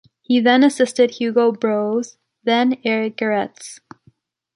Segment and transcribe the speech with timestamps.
[0.23, 3.79] he then assisted Hugo Broos, then Éric Gerets.